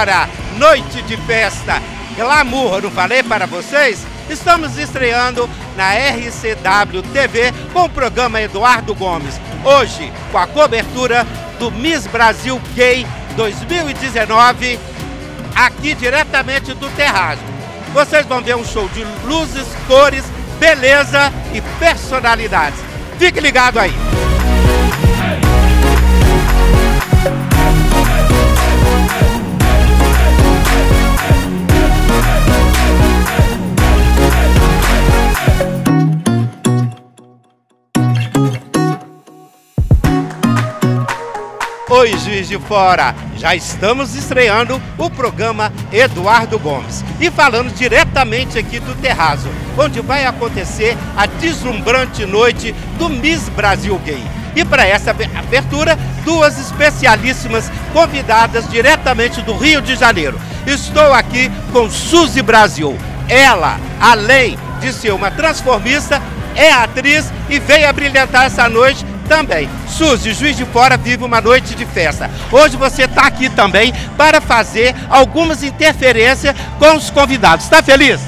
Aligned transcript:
Fora, 0.00 0.30
noite 0.56 1.02
de 1.02 1.14
festa, 1.14 1.74
glamour, 2.16 2.80
não 2.80 2.90
falei 2.90 3.22
para 3.22 3.44
vocês? 3.44 4.06
Estamos 4.30 4.78
estreando 4.78 5.46
na 5.76 5.92
RCW 5.92 7.02
TV 7.12 7.52
com 7.74 7.84
o 7.84 7.88
programa 7.90 8.40
Eduardo 8.40 8.94
Gomes. 8.94 9.38
Hoje, 9.62 10.10
com 10.32 10.38
a 10.38 10.46
cobertura 10.46 11.26
do 11.58 11.70
Miss 11.70 12.06
Brasil 12.06 12.58
Gay 12.74 13.06
2019, 13.36 14.80
aqui 15.54 15.94
diretamente 15.94 16.72
do 16.72 16.88
Terraço. 16.96 17.42
Vocês 17.92 18.24
vão 18.24 18.40
ver 18.40 18.56
um 18.56 18.64
show 18.64 18.88
de 18.88 19.04
luzes, 19.26 19.66
cores, 19.86 20.24
beleza 20.58 21.30
e 21.52 21.60
personalidades. 21.78 22.80
Fique 23.18 23.38
ligado 23.38 23.78
aí. 23.78 23.92
Oi, 41.92 42.16
Juiz 42.18 42.46
de 42.46 42.56
Fora! 42.56 43.12
Já 43.36 43.56
estamos 43.56 44.14
estreando 44.14 44.80
o 44.96 45.10
programa 45.10 45.72
Eduardo 45.92 46.56
Gomes 46.56 47.04
e 47.20 47.32
falando 47.32 47.74
diretamente 47.74 48.56
aqui 48.56 48.78
do 48.78 48.94
Terraço, 48.94 49.48
onde 49.76 50.00
vai 50.00 50.24
acontecer 50.24 50.96
a 51.16 51.26
deslumbrante 51.26 52.24
noite 52.24 52.72
do 52.96 53.08
Miss 53.08 53.48
Brasil 53.48 54.00
Gay. 54.04 54.22
E 54.54 54.64
para 54.64 54.86
essa 54.86 55.10
abertura, 55.10 55.98
duas 56.24 56.60
especialíssimas 56.60 57.68
convidadas 57.92 58.70
diretamente 58.70 59.42
do 59.42 59.56
Rio 59.56 59.82
de 59.82 59.96
Janeiro. 59.96 60.40
Estou 60.68 61.12
aqui 61.12 61.50
com 61.72 61.90
Suzy 61.90 62.40
Brasil. 62.40 62.96
Ela, 63.28 63.80
além 64.00 64.56
de 64.80 64.92
ser 64.92 65.12
uma 65.12 65.32
transformista, 65.32 66.22
é 66.54 66.70
atriz 66.70 67.32
e 67.48 67.58
veio 67.58 67.88
a 67.88 67.92
brilhantar 67.92 68.44
essa 68.44 68.68
noite 68.68 69.04
também. 69.30 69.70
Suzy, 69.86 70.32
Juiz 70.32 70.56
de 70.56 70.64
Fora 70.64 70.96
vive 70.96 71.22
uma 71.22 71.40
noite 71.40 71.76
de 71.76 71.86
festa. 71.86 72.28
Hoje 72.50 72.76
você 72.76 73.04
está 73.04 73.28
aqui 73.28 73.48
também 73.48 73.94
para 74.16 74.40
fazer 74.40 74.92
algumas 75.08 75.62
interferências 75.62 76.52
com 76.80 76.96
os 76.96 77.10
convidados. 77.10 77.64
Está 77.64 77.80
feliz? 77.80 78.20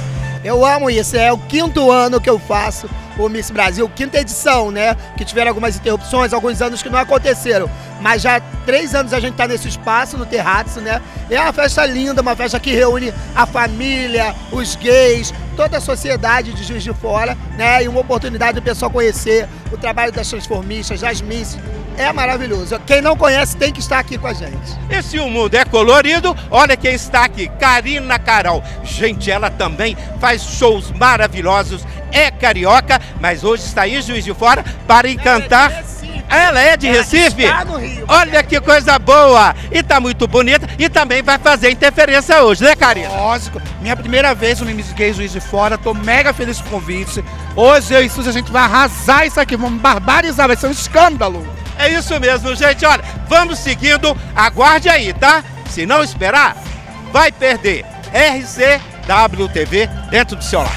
Eu 0.45 0.65
amo 0.65 0.89
isso, 0.89 1.17
é 1.17 1.33
o 1.33 1.39
quinto 1.39 1.91
ano 1.91 2.21
que 2.21 2.31
eu 2.31 2.39
faço 2.39 2.89
o 3.19 3.29
Miss 3.29 3.51
Brasil, 3.51 3.89
quinta 3.89 4.19
edição, 4.19 4.71
né? 4.71 4.97
Que 5.17 5.25
tiveram 5.25 5.51
algumas 5.51 5.77
interrupções, 5.77 6.33
alguns 6.33 6.61
anos 6.63 6.83
que 6.83 6.89
não 6.89 6.99
aconteceram. 6.99 7.71
Mas 8.01 8.23
já 8.23 8.37
há 8.37 8.41
três 8.65 8.95
anos 8.95 9.13
a 9.13 9.21
gente 9.21 9.33
está 9.33 9.47
nesse 9.47 9.69
espaço, 9.69 10.17
no 10.17 10.27
Terrazzo, 10.27 10.81
né? 10.81 11.01
É 11.31 11.41
uma 11.41 11.53
festa 11.53 11.85
linda, 11.87 12.21
uma 12.21 12.35
festa 12.35 12.59
que 12.59 12.73
reúne 12.73 13.13
a 13.35 13.47
família, 13.47 14.35
os 14.51 14.77
gays, 14.77 15.33
toda 15.57 15.79
a 15.79 15.81
sociedade 15.81 16.53
de 16.53 16.65
Juiz 16.65 16.83
de 16.83 16.93
Fora, 16.95 17.37
né? 17.57 17.85
E 17.85 17.89
uma 17.89 18.01
oportunidade 18.01 18.55
do 18.55 18.63
pessoal 18.63 18.91
conhecer 18.91 19.49
o 19.71 19.77
trabalho 19.77 20.13
das 20.13 20.29
transformistas, 20.29 21.01
das 21.01 21.21
Miss. 21.21 21.59
É 21.97 22.13
maravilhoso. 22.13 22.81
Quem 22.87 23.01
não 23.01 23.17
conhece 23.17 23.57
tem 23.57 23.73
que 23.73 23.81
estar 23.81 23.99
aqui 23.99 24.19
com 24.19 24.27
a 24.27 24.33
gente. 24.33 24.79
E 24.91 25.03
se 25.03 25.19
o 25.19 25.29
mundo 25.29 25.55
é 25.55 25.65
colorido, 25.65 26.37
olha 26.51 26.77
quem 26.77 26.95
está 26.95 27.25
aqui, 27.25 27.49
Karina 27.61 28.19
Carol. 28.19 28.63
Gente, 28.83 29.31
ela 29.31 29.51
também 29.51 29.97
faz 30.21 30.43
shows 30.43 30.91
maravilhosos, 30.93 31.85
é 32.11 32.31
carioca, 32.31 33.01
mas 33.21 33.45
hoje 33.45 33.65
está 33.65 33.87
em 33.87 34.01
Juiz 34.01 34.25
de 34.25 34.35
Fora 34.35 34.65
para 34.87 35.09
encantar. 35.09 35.85
Ela 36.29 36.61
é 36.61 36.77
de 36.79 36.89
Recife? 36.89 37.43
Está 37.43 37.65
no 37.65 37.77
Rio. 37.77 38.07
Olha 38.09 38.43
que 38.43 38.59
coisa 38.59 38.99
boa! 38.99 39.55
E 39.71 39.83
tá 39.83 40.01
muito 40.01 40.27
bonita 40.27 40.67
e 40.79 40.89
também 40.89 41.23
vai 41.23 41.39
fazer 41.39 41.71
interferência 41.71 42.43
hoje, 42.43 42.65
né, 42.65 42.75
Karina? 42.75 43.11
Lógico, 43.11 43.61
minha 43.83 43.95
primeira 43.95 44.35
vez 44.35 44.59
no 44.59 44.67
Miss 44.67 44.93
Gay 44.93 45.13
Juiz 45.13 45.31
de 45.31 45.41
Fora, 45.41 45.77
tô 45.77 45.93
mega 45.93 46.33
feliz 46.33 46.59
com 46.59 46.69
o 46.69 46.71
convite. 46.81 47.23
Hoje 47.55 47.93
eu 47.93 48.03
e 48.03 48.09
Suzy 48.09 48.31
a 48.31 48.33
gente 48.33 48.51
vai 48.51 48.63
arrasar 48.63 49.27
isso 49.27 49.39
aqui, 49.39 49.57
vamos 49.59 49.81
barbarizar, 49.83 50.47
vai 50.47 50.57
ser 50.57 50.69
um 50.69 50.71
escândalo. 50.71 51.47
É 51.79 51.89
isso 51.89 52.19
mesmo, 52.21 52.55
gente. 52.55 52.85
Olha, 52.85 53.03
vamos 53.29 53.59
seguindo. 53.59 54.17
Aguarde 54.35 54.89
aí, 54.89 55.13
tá? 55.13 55.43
Se 55.71 55.87
não 55.87 56.03
esperar, 56.03 56.57
vai 57.13 57.33
perder. 57.33 57.85
RCWTV 58.13 59.89
dentro 60.11 60.37
do 60.37 60.45
seu 60.45 60.61
lar. 60.61 60.77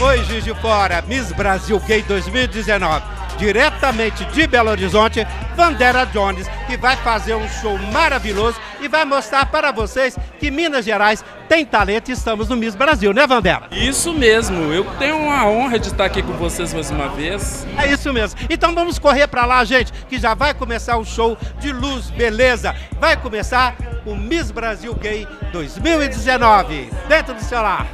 Oi, 0.00 0.24
Juiz 0.24 0.44
de 0.44 0.54
Fora, 0.54 1.02
Miss 1.06 1.32
Brasil 1.32 1.78
Gay 1.80 2.02
2019 2.02 3.17
diretamente 3.38 4.24
de 4.26 4.46
Belo 4.46 4.70
Horizonte, 4.70 5.26
Vandera 5.56 6.04
Jones, 6.04 6.46
que 6.66 6.76
vai 6.76 6.96
fazer 6.96 7.34
um 7.34 7.48
show 7.48 7.78
maravilhoso 7.92 8.60
e 8.80 8.88
vai 8.88 9.04
mostrar 9.04 9.46
para 9.46 9.72
vocês 9.72 10.18
que 10.38 10.50
Minas 10.50 10.84
Gerais 10.84 11.24
tem 11.48 11.64
talento 11.64 12.10
e 12.10 12.12
estamos 12.12 12.48
no 12.48 12.56
Miss 12.56 12.74
Brasil, 12.74 13.12
né, 13.14 13.26
Vandera? 13.26 13.68
Isso 13.70 14.12
mesmo, 14.12 14.72
eu 14.72 14.84
tenho 14.98 15.30
a 15.30 15.46
honra 15.46 15.78
de 15.78 15.88
estar 15.88 16.04
aqui 16.04 16.22
com 16.22 16.32
vocês 16.34 16.74
mais 16.74 16.90
uma 16.90 17.08
vez. 17.08 17.66
É 17.78 17.90
isso 17.90 18.12
mesmo. 18.12 18.38
Então 18.50 18.74
vamos 18.74 18.98
correr 18.98 19.26
para 19.28 19.46
lá, 19.46 19.64
gente, 19.64 19.92
que 20.08 20.18
já 20.18 20.34
vai 20.34 20.52
começar 20.52 20.98
o 20.98 21.04
show 21.04 21.38
de 21.58 21.72
luz, 21.72 22.10
beleza? 22.10 22.74
Vai 23.00 23.16
começar 23.16 23.76
o 24.04 24.14
Miss 24.14 24.50
Brasil 24.50 24.94
Gay 24.94 25.26
2019, 25.52 26.90
dentro 27.08 27.34
do 27.34 27.42
seu 27.42 27.62
lar 27.62 27.86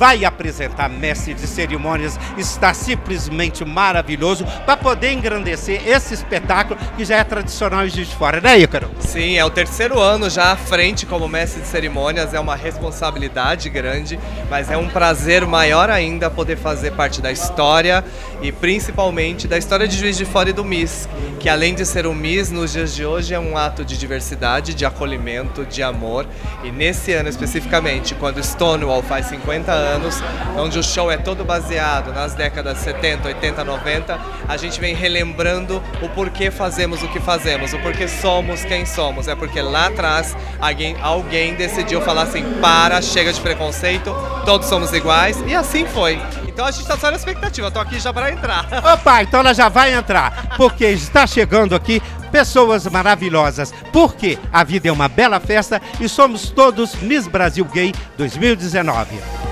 vai 0.00 0.24
apresentar 0.24 0.88
mestre 0.88 1.34
de 1.34 1.46
cerimônias, 1.46 2.18
está 2.38 2.72
simplesmente 2.72 3.66
maravilhoso 3.66 4.46
para 4.64 4.74
poder 4.74 5.12
engrandecer 5.12 5.86
esse 5.86 6.14
espetáculo 6.14 6.80
que 6.96 7.04
já 7.04 7.18
é 7.18 7.24
tradicional 7.24 7.84
em 7.84 7.90
Juiz 7.90 8.08
de 8.08 8.16
Fora, 8.16 8.40
né, 8.40 8.58
Ícaro? 8.58 8.90
Sim, 8.98 9.36
é 9.36 9.44
o 9.44 9.50
terceiro 9.50 10.00
ano 10.00 10.30
já 10.30 10.52
à 10.52 10.56
frente 10.56 11.04
como 11.04 11.28
mestre 11.28 11.60
de 11.60 11.68
cerimônias, 11.68 12.32
é 12.32 12.40
uma 12.40 12.56
responsabilidade 12.56 13.68
grande, 13.68 14.18
mas 14.48 14.70
é 14.70 14.76
um 14.78 14.88
prazer 14.88 15.44
maior 15.44 15.90
ainda 15.90 16.30
poder 16.30 16.56
fazer 16.56 16.92
parte 16.92 17.20
da 17.20 17.30
história 17.30 18.02
e 18.40 18.50
principalmente 18.50 19.46
da 19.46 19.58
história 19.58 19.86
de 19.86 19.98
Juiz 19.98 20.16
de 20.16 20.24
Fora 20.24 20.48
e 20.48 20.54
do 20.54 20.64
MIS, 20.64 21.10
que 21.38 21.46
além 21.46 21.74
de 21.74 21.84
ser 21.84 22.06
um 22.06 22.14
MIS, 22.14 22.50
nos 22.50 22.72
dias 22.72 22.94
de 22.94 23.04
hoje 23.04 23.34
é 23.34 23.38
um 23.38 23.54
ato 23.54 23.84
de 23.84 23.98
diversidade, 23.98 24.72
de 24.72 24.86
acolhimento, 24.86 25.66
de 25.66 25.82
amor, 25.82 26.26
e 26.64 26.70
nesse 26.70 27.12
ano 27.12 27.28
especificamente, 27.28 28.14
quando 28.14 28.42
Stonewall 28.42 29.02
faz 29.02 29.26
50 29.26 29.70
anos, 29.70 29.89
anos, 29.90 30.22
onde 30.56 30.78
o 30.78 30.82
show 30.82 31.10
é 31.10 31.16
todo 31.16 31.44
baseado 31.44 32.12
nas 32.12 32.34
décadas 32.34 32.78
70, 32.78 33.28
80, 33.28 33.64
90, 33.64 34.20
a 34.48 34.56
gente 34.56 34.80
vem 34.80 34.94
relembrando 34.94 35.82
o 36.00 36.08
porquê 36.10 36.50
fazemos 36.50 37.02
o 37.02 37.08
que 37.08 37.20
fazemos, 37.20 37.72
o 37.72 37.78
porquê 37.80 38.06
somos 38.06 38.64
quem 38.64 38.86
somos. 38.86 39.28
É 39.28 39.34
porque 39.34 39.60
lá 39.60 39.86
atrás 39.86 40.36
alguém, 40.60 40.96
alguém 41.02 41.54
decidiu 41.54 42.00
falar 42.00 42.22
assim: 42.22 42.44
para, 42.60 43.02
chega 43.02 43.32
de 43.32 43.40
preconceito, 43.40 44.14
todos 44.44 44.68
somos 44.68 44.92
iguais, 44.92 45.42
e 45.46 45.54
assim 45.54 45.86
foi. 45.86 46.20
Então 46.46 46.64
a 46.64 46.70
gente 46.70 46.82
está 46.82 46.96
só 46.96 47.10
na 47.10 47.16
expectativa, 47.16 47.70
tô 47.70 47.80
aqui 47.80 47.98
já 47.98 48.12
para 48.12 48.30
entrar. 48.30 48.66
Opa, 48.94 49.22
então 49.22 49.40
ela 49.40 49.54
já 49.54 49.68
vai 49.68 49.94
entrar, 49.94 50.56
porque 50.56 50.84
está 50.86 51.26
chegando 51.26 51.74
aqui 51.74 52.02
pessoas 52.30 52.86
maravilhosas, 52.86 53.72
porque 53.92 54.38
a 54.52 54.62
vida 54.62 54.88
é 54.88 54.92
uma 54.92 55.08
bela 55.08 55.40
festa 55.40 55.80
e 56.00 56.08
somos 56.08 56.50
todos 56.50 56.94
Miss 56.96 57.26
Brasil 57.26 57.64
Gay 57.64 57.92
2019. 58.16 59.49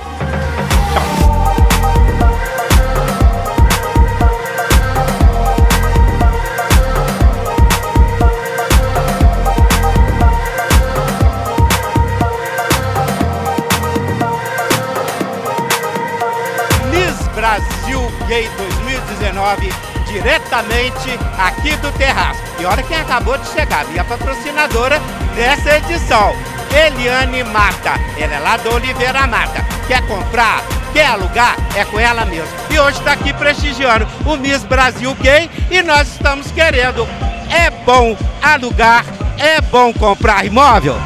Gay 18.28 18.46
2019, 18.58 19.72
diretamente 20.06 21.18
aqui 21.38 21.74
do 21.76 21.90
Terraço. 21.92 22.38
E 22.60 22.64
olha 22.66 22.82
quem 22.82 23.00
acabou 23.00 23.38
de 23.38 23.48
chegar, 23.48 23.86
minha 23.86 24.04
patrocinadora 24.04 25.00
dessa 25.34 25.78
edição, 25.78 26.36
Eliane 26.70 27.42
Mata. 27.42 27.94
Ela 28.18 28.34
é 28.34 28.38
lá 28.38 28.58
do 28.58 28.74
Oliveira 28.74 29.26
Mata. 29.26 29.64
Quer 29.86 30.06
comprar? 30.06 30.62
Quer 30.92 31.06
alugar? 31.06 31.56
É 31.74 31.86
com 31.86 31.98
ela 31.98 32.26
mesmo. 32.26 32.50
E 32.68 32.78
hoje 32.78 32.98
está 32.98 33.12
aqui 33.12 33.32
prestigiando 33.32 34.06
o 34.26 34.36
Miss 34.36 34.62
Brasil 34.62 35.14
Gay 35.22 35.50
e 35.70 35.80
nós 35.80 36.08
estamos 36.08 36.50
querendo. 36.52 37.08
É 37.50 37.70
bom 37.70 38.14
alugar, 38.42 39.06
é 39.38 39.58
bom 39.62 39.90
comprar 39.94 40.44
imóvel? 40.44 40.96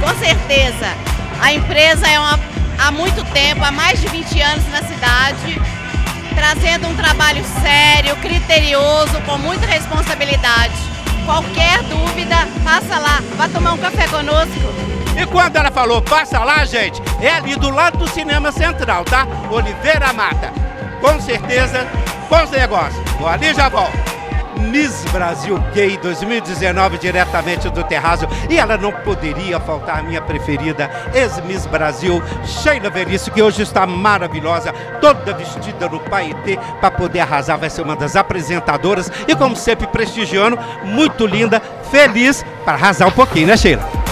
Com 0.00 0.18
certeza. 0.18 0.94
A 1.42 1.52
empresa 1.52 2.08
é 2.08 2.18
uma 2.18 2.40
há 2.78 2.90
muito 2.90 3.22
tempo, 3.34 3.62
há 3.62 3.70
mais 3.70 4.00
de 4.00 4.08
20 4.08 4.40
anos 4.40 4.66
na 4.70 4.82
cidade, 4.82 5.60
trazendo 6.34 6.88
um 6.88 6.94
trabalho 6.94 7.44
sério, 7.62 8.16
criterioso, 8.16 9.20
com 9.26 9.38
muita 9.38 9.66
responsabilidade. 9.66 10.74
Qualquer 11.24 11.82
dúvida, 11.84 12.36
passa 12.62 12.98
lá, 12.98 13.20
vá 13.36 13.48
tomar 13.48 13.72
um 13.72 13.78
café 13.78 14.06
conosco. 14.08 14.74
E 15.16 15.26
quando 15.26 15.56
ela 15.56 15.70
falou 15.70 16.02
passa 16.02 16.42
lá, 16.44 16.64
gente, 16.64 17.00
é 17.20 17.30
ali 17.30 17.56
do 17.56 17.70
lado 17.70 17.98
do 17.98 18.08
Cinema 18.08 18.50
Central, 18.50 19.04
tá? 19.04 19.26
Oliveira 19.50 20.12
Mata. 20.12 20.52
Com 21.00 21.20
certeza, 21.20 21.86
bons 22.28 22.50
negócios. 22.50 23.02
Vou 23.18 23.28
ali 23.28 23.54
já 23.54 23.68
volto. 23.68 24.13
Miss 24.60 25.04
Brasil 25.12 25.58
Gay 25.72 25.96
2019, 25.98 26.98
diretamente 26.98 27.68
do 27.70 27.84
Terraço. 27.84 28.26
E 28.48 28.58
ela 28.58 28.76
não 28.76 28.92
poderia 28.92 29.58
faltar, 29.60 30.02
minha 30.02 30.20
preferida, 30.20 30.90
ex-Miss 31.14 31.66
Brasil, 31.66 32.22
Sheila 32.44 32.90
Veríssimo, 32.90 33.34
que 33.34 33.42
hoje 33.42 33.62
está 33.62 33.86
maravilhosa, 33.86 34.72
toda 35.00 35.34
vestida 35.34 35.88
no 35.88 36.00
paetê, 36.00 36.58
para 36.80 36.90
poder 36.90 37.20
arrasar. 37.20 37.58
Vai 37.58 37.70
ser 37.70 37.82
uma 37.82 37.96
das 37.96 38.16
apresentadoras 38.16 39.10
e, 39.26 39.34
como 39.34 39.56
sempre, 39.56 39.86
prestigiando, 39.86 40.58
muito 40.84 41.26
linda, 41.26 41.60
feliz 41.90 42.44
para 42.64 42.74
arrasar 42.74 43.08
um 43.08 43.12
pouquinho, 43.12 43.46
né, 43.46 43.56
Sheila? 43.56 44.03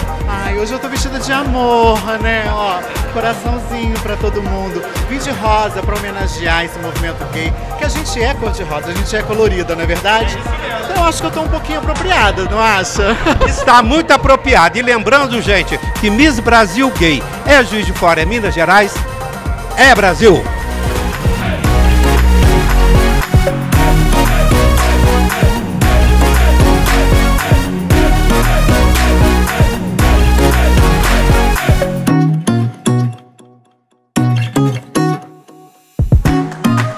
Hoje 0.63 0.71
eu 0.71 0.79
tô 0.79 0.87
vestida 0.87 1.19
de 1.19 1.29
amor, 1.29 1.99
né? 2.21 2.45
Ó, 2.49 2.79
coraçãozinho 3.11 3.99
pra 3.99 4.15
todo 4.15 4.41
mundo. 4.41 4.81
Vim 5.09 5.17
de 5.17 5.29
rosa 5.29 5.83
pra 5.83 5.93
homenagear 5.93 6.63
esse 6.63 6.79
movimento 6.79 7.21
gay, 7.33 7.53
que 7.77 7.83
a 7.83 7.89
gente 7.89 8.23
é 8.23 8.33
cor 8.33 8.49
de 8.51 8.63
rosa, 8.63 8.87
a 8.87 8.93
gente 8.93 9.13
é 9.13 9.21
colorida, 9.21 9.75
não 9.75 9.83
é 9.83 9.85
verdade? 9.85 10.37
Então 10.85 11.03
eu 11.03 11.09
acho 11.09 11.19
que 11.19 11.27
eu 11.27 11.31
tô 11.31 11.41
um 11.41 11.49
pouquinho 11.49 11.79
apropriada, 11.79 12.45
não 12.45 12.61
acha? 12.61 13.13
Está 13.45 13.83
muito 13.83 14.11
apropriado. 14.11 14.77
E 14.77 14.81
lembrando, 14.81 15.41
gente, 15.41 15.77
que 15.99 16.09
Miss 16.09 16.39
Brasil 16.39 16.89
Gay 16.97 17.21
é 17.45 17.61
Juiz 17.65 17.85
de 17.85 17.91
Fora, 17.91 18.21
é 18.21 18.25
Minas 18.25 18.53
Gerais, 18.53 18.95
é 19.75 19.93
Brasil. 19.93 20.41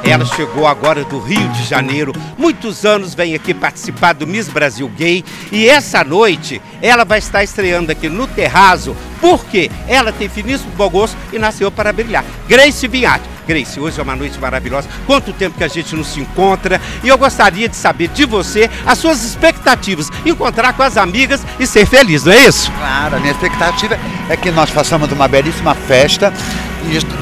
Ela 0.03 0.23
chegou 0.23 0.65
agora 0.67 1.03
do 1.03 1.19
Rio 1.19 1.49
de 1.49 1.63
Janeiro, 1.63 2.13
muitos 2.37 2.85
anos 2.85 3.13
vem 3.13 3.33
aqui 3.35 3.53
participar 3.53 4.13
do 4.13 4.25
Miss 4.25 4.47
Brasil 4.47 4.87
Gay 4.87 5.25
e 5.51 5.67
essa 5.67 6.03
noite 6.03 6.61
ela 6.81 7.03
vai 7.03 7.19
estar 7.19 7.43
estreando 7.43 7.91
aqui 7.91 8.07
no 8.07 8.27
Terrazo, 8.27 8.95
porque 9.19 9.69
ela 9.87 10.13
tem 10.13 10.29
finíssimo 10.29 10.71
bom 10.77 10.89
gosto 10.89 11.17
e 11.33 11.39
nasceu 11.39 11.71
para 11.71 11.91
brilhar. 11.91 12.23
Grace 12.47 12.87
Vinhati. 12.87 13.34
Grace, 13.47 13.79
hoje 13.79 13.99
é 13.99 14.03
uma 14.03 14.15
noite 14.15 14.39
maravilhosa. 14.39 14.89
Quanto 15.05 15.31
tempo 15.31 15.57
que 15.57 15.63
a 15.63 15.67
gente 15.67 15.95
não 15.95 16.03
se 16.03 16.19
encontra 16.19 16.81
e 17.03 17.07
eu 17.07 17.17
gostaria 17.17 17.69
de 17.69 17.75
saber 17.75 18.07
de 18.09 18.25
você 18.25 18.69
as 18.85 18.97
suas 18.97 19.23
expectativas, 19.23 20.11
encontrar 20.25 20.73
com 20.73 20.83
as 20.83 20.97
amigas 20.97 21.41
e 21.59 21.67
ser 21.67 21.85
feliz, 21.85 22.23
não 22.23 22.33
é 22.33 22.47
isso? 22.47 22.71
Claro, 22.71 23.15
a 23.15 23.19
minha 23.19 23.31
expectativa 23.31 23.97
é 24.29 24.35
que 24.35 24.51
nós 24.51 24.69
façamos 24.69 25.11
uma 25.11 25.27
belíssima 25.27 25.75
festa. 25.75 26.33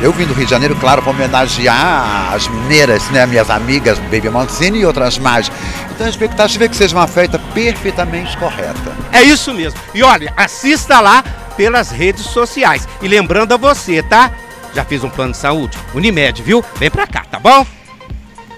Eu 0.02 0.12
vim 0.12 0.25
do 0.25 0.34
Rio 0.34 0.46
de 0.46 0.52
Janeiro, 0.52 0.75
claro, 0.75 1.02
para 1.02 1.12
homenagear 1.12 2.34
as 2.34 2.48
mineiras, 2.48 3.10
né, 3.12 3.26
minhas 3.26 3.50
amigas 3.50 3.98
Baby 4.00 4.30
Mancini 4.30 4.80
e 4.80 4.86
outras 4.86 5.18
mais. 5.18 5.50
Então 5.92 6.06
a 6.06 6.10
expectativa 6.10 6.66
é 6.66 6.68
que 6.68 6.76
seja 6.76 6.96
uma 6.96 7.08
festa 7.08 7.40
perfeitamente 7.54 8.36
correta. 8.38 8.94
É 9.12 9.24
isso 9.24 9.54
mesmo. 9.54 9.80
E 9.94 10.04
olha, 10.04 10.34
assista 10.36 11.00
lá 11.00 11.24
pelas 11.56 11.92
redes 11.92 12.26
sociais. 12.26 12.88
E 13.02 13.08
lembrando 13.08 13.54
a 13.54 13.58
você, 13.58 14.02
tá? 14.04 14.31
Já 14.75 14.84
fiz 14.84 15.04
um 15.04 15.10
plano 15.10 15.31
de 15.31 15.38
saúde? 15.38 15.78
Unimed, 15.94 16.42
viu? 16.42 16.64
Vem 16.78 16.90
pra 16.90 17.06
cá, 17.06 17.24
tá 17.30 17.40
bom? 17.40 17.66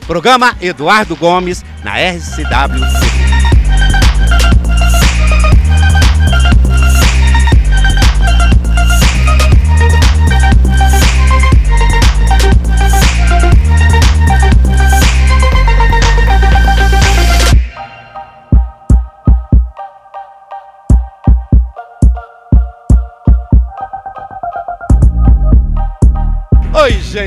Programa 0.07 0.55
Eduardo 0.61 1.15
Gomes 1.15 1.63
na 1.83 1.97
RCW. 1.97 3.24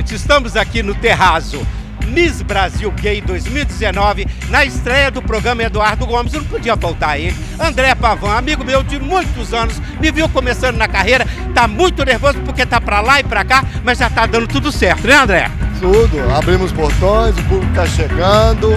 Gente, 0.08 0.14
estamos 0.14 0.56
aqui 0.56 0.82
no 0.82 0.94
Terrazo. 0.94 1.60
Miss 2.06 2.40
Brasil 2.40 2.90
Gay 2.92 3.20
2019, 3.20 4.26
na 4.48 4.64
estreia 4.64 5.10
do 5.10 5.20
programa 5.20 5.62
Eduardo 5.62 6.06
Gomes, 6.06 6.32
não 6.32 6.44
podia 6.44 6.74
faltar 6.74 7.20
ele. 7.20 7.36
André 7.60 7.94
Pavan, 7.94 8.38
amigo 8.38 8.64
meu 8.64 8.82
de 8.82 8.98
muitos 8.98 9.52
anos, 9.52 9.78
me 10.00 10.10
viu 10.10 10.26
começando 10.30 10.76
na 10.76 10.88
carreira, 10.88 11.26
tá 11.54 11.68
muito 11.68 12.02
nervoso 12.04 12.38
porque 12.40 12.64
tá 12.64 12.80
pra 12.80 13.02
lá 13.02 13.20
e 13.20 13.24
pra 13.24 13.44
cá, 13.44 13.62
mas 13.84 13.98
já 13.98 14.08
tá 14.08 14.24
dando 14.24 14.46
tudo 14.46 14.72
certo, 14.72 15.06
né, 15.06 15.16
André? 15.16 15.50
Tudo, 15.80 16.34
abrimos 16.34 16.72
portões, 16.72 17.36
o 17.38 17.42
público 17.42 17.70
está 17.70 17.86
chegando. 17.86 18.70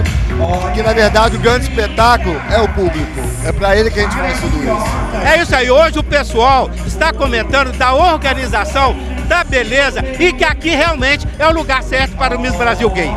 Que 0.74 0.82
na 0.82 0.92
verdade 0.92 1.36
o 1.36 1.40
grande 1.40 1.66
espetáculo 1.66 2.40
é 2.50 2.60
o 2.60 2.68
público. 2.68 3.20
É 3.44 3.52
para 3.52 3.76
ele 3.76 3.90
que 3.90 4.00
a 4.00 4.02
gente 4.02 4.16
faz 4.16 4.40
tudo 4.40 4.56
isso. 4.62 5.26
É 5.26 5.42
isso 5.42 5.54
aí, 5.54 5.70
hoje 5.70 5.98
o 5.98 6.02
pessoal 6.02 6.70
está 6.86 7.12
comentando 7.12 7.72
da 7.76 7.94
organização, 7.94 8.94
da 9.22 9.44
beleza 9.44 10.02
e 10.18 10.32
que 10.32 10.44
aqui 10.44 10.70
realmente 10.70 11.26
é 11.38 11.46
o 11.46 11.52
lugar 11.52 11.82
certo 11.82 12.16
para 12.16 12.36
o 12.36 12.40
Miss 12.40 12.54
Brasil 12.56 12.88
Gay. 12.90 13.10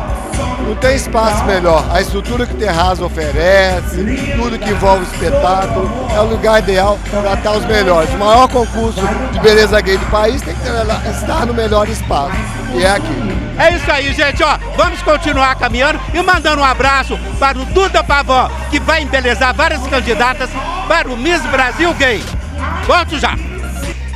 Não 0.66 0.74
tem 0.76 0.96
espaço 0.96 1.44
melhor. 1.44 1.84
A 1.92 2.00
estrutura 2.00 2.44
que 2.46 2.54
o 2.54 2.56
Terraço 2.56 3.04
oferece, 3.04 4.04
tudo 4.36 4.58
que 4.58 4.70
envolve 4.70 5.04
o 5.04 5.08
espetáculo, 5.12 5.90
é 6.14 6.20
o 6.20 6.24
lugar 6.24 6.62
ideal 6.62 6.98
para 7.10 7.34
estar 7.34 7.52
os 7.52 7.64
melhores. 7.66 8.12
O 8.14 8.18
maior 8.18 8.48
concurso 8.48 9.00
de 9.32 9.40
beleza 9.40 9.80
gay 9.80 9.96
do 9.96 10.06
país 10.06 10.42
tem 10.42 10.54
que 10.54 11.10
estar 11.10 11.46
no 11.46 11.54
melhor 11.54 11.88
espaço. 11.88 12.36
E 12.74 12.82
é 12.82 12.90
aqui. 12.90 13.36
É 13.58 13.74
isso 13.74 13.90
aí, 13.90 14.12
gente, 14.12 14.42
ó. 14.42 14.58
Vamos 14.76 15.00
continuar 15.02 15.54
caminhando 15.54 15.98
e 16.12 16.20
mandando 16.22 16.60
um 16.60 16.64
abraço 16.64 17.18
para 17.38 17.58
o 17.58 17.64
Duda 17.66 18.04
Pavão, 18.04 18.50
que 18.70 18.78
vai 18.78 19.02
embelezar 19.02 19.54
várias 19.54 19.86
candidatas 19.86 20.50
para 20.88 21.08
o 21.08 21.16
Miss 21.16 21.40
Brasil 21.46 21.94
Gay. 21.94 22.22
Volto 22.86 23.18
já. 23.18 23.34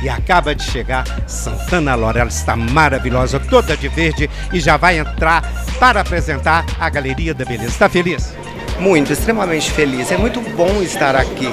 E 0.01 0.09
acaba 0.09 0.55
de 0.55 0.63
chegar 0.63 1.03
Santana 1.27 1.95
Lora, 1.95 2.21
ela 2.21 2.29
está 2.29 2.55
maravilhosa, 2.55 3.39
toda 3.39 3.77
de 3.77 3.87
verde 3.87 4.29
e 4.51 4.59
já 4.59 4.77
vai 4.77 4.97
entrar 4.97 5.43
para 5.79 6.01
apresentar 6.01 6.65
a 6.79 6.89
Galeria 6.89 7.33
da 7.33 7.45
Beleza. 7.45 7.69
Está 7.69 7.87
feliz? 7.87 8.33
Muito, 8.79 9.13
extremamente 9.13 9.69
feliz. 9.71 10.11
É 10.11 10.17
muito 10.17 10.41
bom 10.55 10.81
estar 10.81 11.15
aqui. 11.15 11.47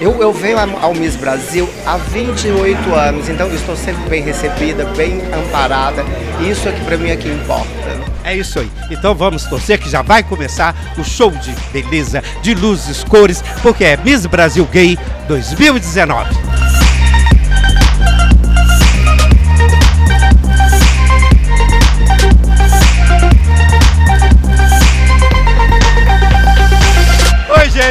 Eu, 0.00 0.22
eu 0.22 0.32
venho 0.32 0.58
ao 0.80 0.94
Miss 0.94 1.14
Brasil 1.14 1.68
há 1.84 1.98
28 1.98 2.94
anos, 2.94 3.28
então 3.28 3.48
eu 3.48 3.54
estou 3.54 3.76
sempre 3.76 4.08
bem 4.08 4.22
recebida, 4.22 4.84
bem 4.96 5.20
amparada. 5.30 6.02
E 6.40 6.48
isso 6.48 6.66
é 6.68 6.72
que 6.72 6.82
para 6.84 6.96
mim 6.96 7.10
é 7.10 7.16
que 7.16 7.28
importa. 7.28 7.68
É 8.24 8.34
isso 8.34 8.60
aí. 8.60 8.70
Então 8.90 9.14
vamos 9.14 9.44
torcer 9.44 9.78
que 9.78 9.90
já 9.90 10.00
vai 10.00 10.22
começar 10.22 10.74
o 10.96 11.04
show 11.04 11.30
de 11.30 11.54
beleza, 11.70 12.22
de 12.40 12.54
luzes, 12.54 13.04
cores, 13.04 13.42
porque 13.62 13.84
é 13.84 13.96
Miss 13.98 14.24
Brasil 14.24 14.66
Gay 14.72 14.98
2019. 15.28 16.69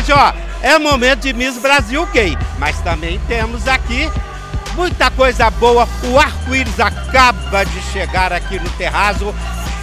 Oi, 0.10 0.12
gente, 0.12 0.12
ó, 0.12 0.34
é 0.62 0.80
momento 0.80 1.22
de 1.22 1.34
Miss 1.34 1.58
Brasil 1.60 2.06
Gay, 2.08 2.36
mas 2.58 2.80
também 2.82 3.20
temos 3.28 3.68
aqui 3.68 4.12
muita 4.76 5.12
coisa 5.12 5.50
boa. 5.52 5.88
O 6.04 6.20
arco-íris 6.20 6.80
acaba 6.80 7.64
de 7.64 7.80
chegar 7.92 8.34
aqui 8.34 8.60
no 8.60 8.70
terraço. 8.72 9.34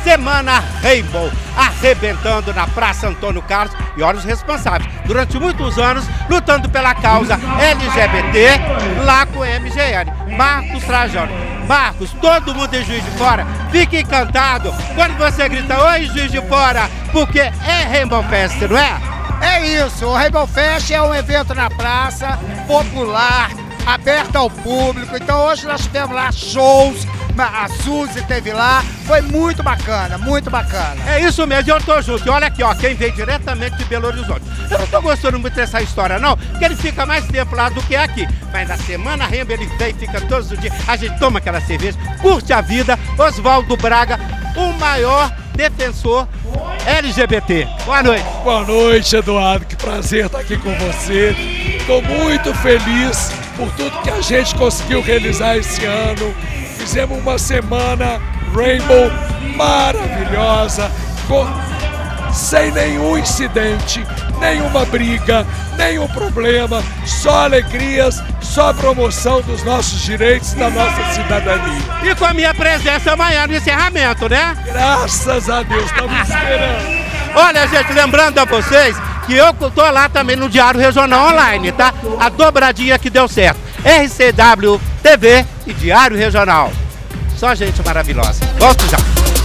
Semana 0.02 0.62
Rainbow, 0.82 1.30
arrebentando 1.56 2.52
na 2.52 2.66
Praça 2.66 3.08
Antônio 3.08 3.42
Carlos. 3.42 3.76
E 3.96 4.02
olha 4.02 4.18
os 4.18 4.24
responsáveis. 4.24 4.90
Durante 5.04 5.38
muitos 5.38 5.78
anos, 5.78 6.04
lutando 6.28 6.68
pela 6.68 6.94
causa 6.94 7.38
LGBT, 7.60 8.60
lá 9.04 9.26
com 9.26 9.40
o 9.40 9.44
MGN. 9.44 10.36
Marcos 10.36 10.84
Trajano. 10.84 11.32
Marcos, 11.66 12.12
todo 12.20 12.54
mundo 12.54 12.74
é 12.74 12.82
juiz 12.82 13.04
de 13.04 13.10
fora. 13.12 13.46
Fique 13.70 14.00
encantado 14.00 14.72
quando 14.94 15.16
você 15.16 15.48
grita, 15.48 15.80
oi, 15.82 16.06
juiz 16.06 16.30
de 16.30 16.40
fora, 16.42 16.88
porque 17.12 17.40
é 17.40 17.88
Rainbow 17.90 18.22
Fest, 18.24 18.60
não 18.62 18.78
é? 18.78 19.15
É 19.40 19.66
isso, 19.66 20.06
o 20.06 20.14
Rainbow 20.14 20.46
Fest 20.46 20.90
é 20.90 21.00
um 21.00 21.14
evento 21.14 21.54
na 21.54 21.68
praça, 21.70 22.38
popular, 22.66 23.50
aberto 23.86 24.36
ao 24.36 24.50
público. 24.50 25.16
Então 25.16 25.46
hoje 25.46 25.66
nós 25.66 25.82
tivemos 25.82 26.14
lá 26.14 26.32
shows, 26.32 27.06
a 27.38 27.68
Suzy 27.68 28.22
teve 28.22 28.52
lá, 28.52 28.82
foi 29.06 29.20
muito 29.20 29.62
bacana, 29.62 30.16
muito 30.16 30.50
bacana. 30.50 30.96
É 31.06 31.20
isso 31.20 31.46
mesmo, 31.46 31.70
eu 31.70 31.80
tô 31.82 32.00
junto. 32.00 32.26
E 32.26 32.30
olha 32.30 32.46
aqui, 32.46 32.62
ó, 32.62 32.74
quem 32.74 32.94
veio 32.94 33.12
diretamente 33.12 33.76
de 33.76 33.84
Belo 33.84 34.06
Horizonte. 34.06 34.42
Eu 34.70 34.78
não 34.78 34.86
tô 34.86 35.02
gostando 35.02 35.38
muito 35.38 35.54
dessa 35.54 35.82
história, 35.82 36.18
não, 36.18 36.36
porque 36.36 36.64
ele 36.64 36.76
fica 36.76 37.04
mais 37.04 37.26
tempo 37.26 37.54
lá 37.54 37.68
do 37.68 37.82
que 37.82 37.94
aqui. 37.94 38.26
Mas 38.52 38.68
na 38.68 38.76
semana 38.78 39.26
Remba 39.26 39.52
ele 39.52 39.66
vem, 39.78 39.92
fica 39.94 40.20
todos 40.22 40.50
os 40.50 40.58
dias. 40.58 40.72
A 40.88 40.96
gente 40.96 41.18
toma 41.18 41.38
aquela 41.38 41.60
cerveja, 41.60 41.98
curte 42.22 42.52
a 42.52 42.60
vida. 42.60 42.98
Oswaldo 43.18 43.76
Braga, 43.76 44.18
o 44.56 44.72
maior 44.78 45.30
defensor 45.54 46.26
LGBT. 46.86 47.66
Boa 47.84 48.02
noite. 48.02 48.24
Boa 48.44 48.64
noite, 48.64 49.16
Eduardo. 49.16 49.66
Que 49.66 49.74
prazer 49.76 50.26
estar 50.26 50.38
aqui 50.38 50.56
com 50.56 50.72
você. 50.74 51.34
Estou 51.76 52.00
muito 52.00 52.54
feliz 52.54 53.32
por 53.56 53.68
tudo 53.72 54.02
que 54.02 54.10
a 54.10 54.20
gente 54.20 54.54
conseguiu 54.54 55.02
realizar 55.02 55.56
esse 55.56 55.84
ano. 55.84 56.32
Fizemos 56.78 57.18
uma 57.18 57.38
semana 57.38 58.20
Rainbow 58.54 59.10
maravilhosa, 59.56 60.90
com 61.26 61.65
sem 62.36 62.70
nenhum 62.70 63.16
incidente, 63.16 64.06
nenhuma 64.38 64.84
briga, 64.84 65.46
nenhum 65.76 66.06
problema, 66.08 66.82
só 67.06 67.44
alegrias, 67.44 68.22
só 68.40 68.72
promoção 68.74 69.40
dos 69.40 69.64
nossos 69.64 70.00
direitos, 70.02 70.52
da 70.52 70.68
nossa 70.68 71.02
cidadania. 71.14 71.80
E 72.04 72.14
com 72.14 72.26
a 72.26 72.34
minha 72.34 72.54
presença 72.54 73.12
amanhã 73.12 73.46
no 73.46 73.56
encerramento, 73.56 74.28
né? 74.28 74.54
Graças 74.66 75.48
a 75.48 75.62
Deus, 75.62 75.86
estamos 75.86 76.20
esperando. 76.20 77.06
Olha, 77.34 77.66
gente, 77.68 77.92
lembrando 77.92 78.38
a 78.38 78.44
vocês 78.44 78.96
que 79.26 79.34
eu 79.34 79.52
tô 79.52 79.90
lá 79.90 80.08
também 80.08 80.36
no 80.36 80.48
Diário 80.48 80.78
Regional 80.78 81.32
Online, 81.32 81.72
tá? 81.72 81.92
A 82.20 82.28
dobradinha 82.28 82.98
que 82.98 83.10
deu 83.10 83.26
certo. 83.26 83.60
RCW 83.82 84.80
TV 85.02 85.44
e 85.66 85.72
Diário 85.72 86.16
Regional. 86.16 86.70
Só 87.36 87.54
gente 87.54 87.82
maravilhosa. 87.84 88.44
Volto 88.58 88.86
já. 88.88 89.35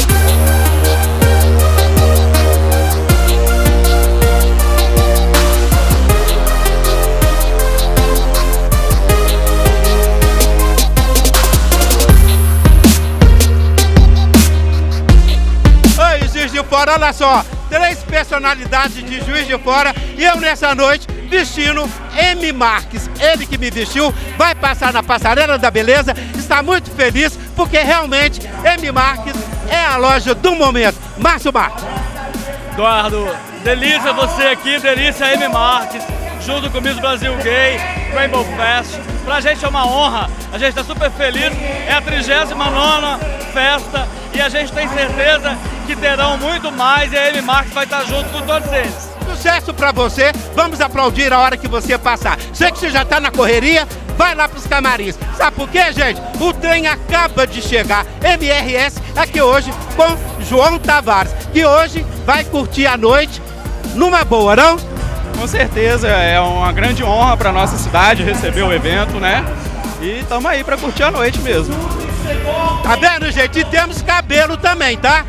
Fora, 16.82 16.94
olha 16.94 17.14
só. 17.14 17.46
Três 17.70 18.00
personalidades 18.00 19.06
de 19.06 19.24
Juiz 19.24 19.46
de 19.46 19.56
Fora 19.60 19.94
e 20.18 20.24
eu 20.24 20.38
nessa 20.38 20.74
noite 20.74 21.06
vestindo 21.30 21.88
M. 22.18 22.52
Marques. 22.54 23.08
Ele 23.20 23.46
que 23.46 23.56
me 23.56 23.70
vestiu, 23.70 24.12
vai 24.36 24.56
passar 24.56 24.92
na 24.92 25.04
Passarela 25.04 25.60
da 25.60 25.70
Beleza. 25.70 26.16
Está 26.36 26.64
muito 26.64 26.90
feliz 26.90 27.38
porque 27.56 27.78
realmente 27.78 28.42
M. 28.66 28.92
Marques 28.92 29.36
é 29.70 29.78
a 29.78 29.98
loja 29.98 30.34
do 30.34 30.56
momento. 30.56 30.98
Márcio 31.20 31.54
Marques. 31.54 31.84
Eduardo, 32.74 33.30
delícia 33.64 34.12
você 34.12 34.48
aqui, 34.48 34.80
delícia 34.80 35.32
M. 35.36 35.48
Marques, 35.50 36.02
junto 36.44 36.68
com 36.72 36.82
Miss 36.82 36.98
Brasil 36.98 37.36
Gay, 37.44 37.78
Rainbow 38.12 38.44
Fest. 38.44 39.00
Pra 39.24 39.40
gente 39.40 39.64
é 39.64 39.68
uma 39.68 39.86
honra, 39.86 40.32
a 40.52 40.58
gente 40.58 40.70
está 40.70 40.84
super 40.84 41.12
feliz. 41.12 41.54
É 41.88 41.94
a 41.94 42.02
39 42.02 43.24
festa 43.54 44.08
e 44.34 44.42
a 44.42 44.50
gente 44.50 44.72
tem 44.72 44.88
certeza 44.90 45.58
que 45.86 45.96
terão 45.96 46.38
muito 46.38 46.72
mais 46.72 47.12
e 47.12 47.18
a 47.18 47.30
M. 47.30 47.42
Marques 47.42 47.74
vai 47.74 47.84
estar 47.84 48.04
junto 48.06 48.30
com 48.30 48.42
todos 48.42 48.72
eles. 48.72 49.12
Sucesso 49.30 49.74
pra 49.74 49.92
você. 49.92 50.32
Vamos 50.56 50.82
aplaudir 50.82 51.32
a 51.32 51.40
hora 51.40 51.58
que 51.58 51.68
você 51.68 51.98
passar. 51.98 52.38
Sei 52.54 52.72
que 52.72 52.80
você 52.80 52.90
já 52.90 53.06
tá 53.06 53.20
na 53.20 53.32
correria, 53.32 53.88
vai 54.18 54.36
lá 54.36 54.48
pros 54.48 54.66
camarins. 54.68 55.18
Sabe 55.38 55.56
por 55.56 55.70
quê, 55.70 55.92
gente? 55.92 56.22
O 56.40 56.54
trem 56.54 56.88
acaba 56.88 57.46
de 57.46 57.62
chegar. 57.62 58.06
MRS 58.24 59.02
aqui 59.16 59.42
hoje 59.42 59.74
com 59.96 60.16
João 60.44 60.80
Tavares, 60.80 61.34
que 61.54 61.66
hoje 61.66 62.06
vai 62.26 62.44
curtir 62.44 62.88
a 62.88 62.98
noite 62.98 63.42
numa 63.96 64.24
boa, 64.24 64.56
não? 64.56 64.78
Com 65.38 65.48
certeza, 65.48 66.08
é 66.08 66.40
uma 66.40 66.72
grande 66.72 67.04
honra 67.04 67.36
para 67.36 67.52
nossa 67.52 67.78
cidade 67.78 68.24
receber 68.24 68.64
o 68.64 68.72
evento, 68.72 69.20
né? 69.20 69.44
E 70.02 70.20
estamos 70.20 70.46
aí 70.46 70.64
para 70.64 70.78
curtir 70.78 71.04
a 71.04 71.12
noite 71.12 71.40
mesmo. 71.40 71.74
Tá 72.84 72.96
vendo, 72.96 73.32
gente? 73.32 73.60
E 73.60 73.66
temos 73.66 74.02
cabelo 74.02 74.58
também, 74.58 74.98
tá? 74.98 75.26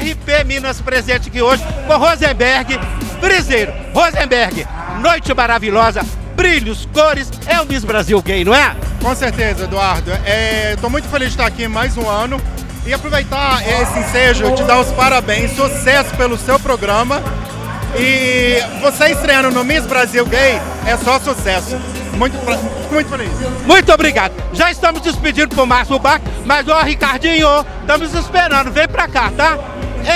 RP 0.00 0.44
Minas 0.46 0.80
presente 0.80 1.28
aqui 1.28 1.42
hoje 1.42 1.62
com 1.86 1.96
Rosenberg 1.96 2.78
Friseiro. 3.20 3.72
Rosenberg, 3.94 4.66
noite 5.00 5.32
maravilhosa, 5.34 6.02
brilhos, 6.34 6.88
cores, 6.92 7.30
é 7.46 7.60
o 7.60 7.66
Miss 7.66 7.84
Brasil 7.84 8.20
Gay, 8.22 8.44
não 8.44 8.54
é? 8.54 8.74
Com 9.02 9.14
certeza, 9.14 9.64
Eduardo. 9.64 10.10
Estou 10.72 10.90
muito 10.90 11.08
feliz 11.08 11.28
de 11.28 11.34
estar 11.34 11.46
aqui 11.46 11.68
mais 11.68 11.96
um 11.96 12.08
ano 12.08 12.40
e 12.86 12.92
aproveitar 12.92 13.62
esse 13.62 13.98
ensejo, 13.98 14.54
te 14.54 14.62
dar 14.62 14.80
os 14.80 14.90
parabéns, 14.92 15.54
sucesso 15.54 16.14
pelo 16.16 16.38
seu 16.38 16.58
programa. 16.58 17.22
E 17.96 18.62
você 18.80 19.12
estreando 19.12 19.50
no 19.50 19.64
Miss 19.64 19.86
Brasil 19.86 20.24
Gay 20.26 20.60
é 20.86 20.96
só 20.96 21.18
sucesso. 21.20 21.78
Muito, 22.16 22.36
muito 22.90 23.08
feliz. 23.10 23.30
Muito 23.66 23.92
obrigado. 23.92 24.32
Já 24.52 24.70
estamos 24.70 25.00
despedindo 25.00 25.54
pro 25.54 25.66
Márcio 25.66 25.98
Bach, 25.98 26.20
mas 26.44 26.66
ó, 26.68 26.82
Ricardinho, 26.82 27.64
estamos 27.80 28.14
esperando. 28.14 28.70
Vem 28.70 28.88
pra 28.88 29.06
cá, 29.08 29.30
tá? 29.36 29.58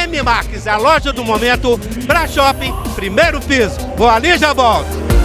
M 0.05 0.23
Marques, 0.23 0.67
a 0.67 0.77
loja 0.77 1.13
do 1.13 1.25
momento, 1.25 1.79
pra 2.07 2.27
shopping, 2.27 2.73
primeiro 2.95 3.41
piso. 3.41 3.79
Vou 3.97 4.09
ali 4.09 4.31
e 4.31 4.39
já 4.39 4.53
volto. 4.53 5.22